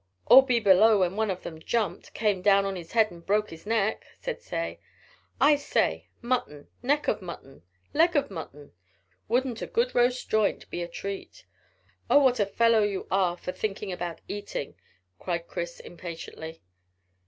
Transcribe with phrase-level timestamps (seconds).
[0.25, 3.51] "Or be below when one of them jumped, came down on his head, and broke
[3.51, 4.79] his neck," said Ned.
[5.39, 7.61] "I say, mutton neck of mutton
[7.93, 8.71] leg of mutton!
[9.27, 11.45] Wouldn't a good roast joint be a treat?"
[12.09, 14.73] "Oh, what a fellow you are for thinking about eating!"
[15.19, 16.63] cried Chris impatiently.